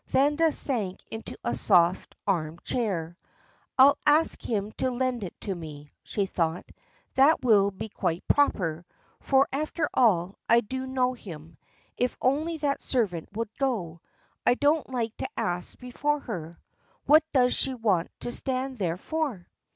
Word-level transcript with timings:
Vanda 0.07 0.51
sank 0.51 1.03
into 1.11 1.37
a 1.43 1.53
soft 1.53 2.15
arm 2.25 2.57
chair. 2.63 3.15
"I'll 3.77 3.99
ask 4.03 4.41
him 4.41 4.71
to 4.77 4.89
lend 4.89 5.23
it 5.23 5.47
me," 5.47 5.91
she 6.01 6.25
thought; 6.25 6.65
"that 7.13 7.43
will 7.43 7.69
be 7.69 7.87
quite 7.89 8.27
proper, 8.27 8.83
for, 9.19 9.47
after 9.53 9.87
all, 9.93 10.39
I 10.49 10.61
do 10.61 10.87
know 10.87 11.13
him. 11.13 11.55
If 11.97 12.17
only 12.19 12.57
that 12.57 12.81
servant 12.81 13.29
would 13.33 13.55
go. 13.59 14.01
I 14.43 14.55
don't 14.55 14.89
like 14.89 15.15
to 15.17 15.29
ask 15.37 15.77
before 15.77 16.21
her. 16.21 16.59
What 17.05 17.23
does 17.31 17.53
she 17.53 17.75
want 17.75 18.09
to 18.21 18.31
stand 18.31 18.79
there 18.79 18.97
for?" 18.97 19.45